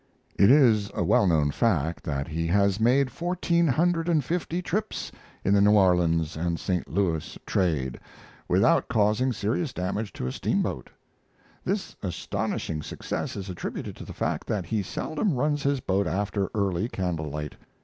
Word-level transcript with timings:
It 0.35 0.49
is 0.49 0.89
a 0.95 1.03
well 1.03 1.27
known 1.27 1.51
fact 1.51 2.03
that 2.05 2.27
he 2.27 2.47
has 2.47 2.79
made 2.79 3.11
fourteen 3.11 3.67
hundred 3.67 4.09
and 4.09 4.25
fifty 4.25 4.59
trips 4.59 5.11
in 5.45 5.53
the 5.53 5.61
New 5.61 5.73
Orleans 5.73 6.35
and 6.35 6.59
St. 6.59 6.87
Louis 6.87 7.37
trade 7.45 7.99
without 8.47 8.87
causing 8.87 9.31
serious 9.31 9.73
damage 9.73 10.11
to 10.13 10.25
a 10.25 10.31
steamboat. 10.31 10.89
This 11.63 11.95
astonishing 12.01 12.81
success 12.81 13.35
is 13.35 13.47
attributed 13.47 13.95
to 13.97 14.03
the 14.03 14.11
fact 14.11 14.47
that 14.47 14.65
he 14.65 14.81
seldom 14.81 15.35
runs 15.35 15.61
his 15.61 15.81
boat 15.81 16.07
after 16.07 16.49
early 16.55 16.89
candle 16.89 17.29
light. 17.29 17.55